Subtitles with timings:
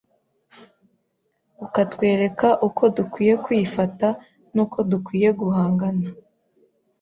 [1.65, 4.07] ukatwereka uko dukwiye kwifata
[4.53, 6.09] n’uko dukwiye guhangana n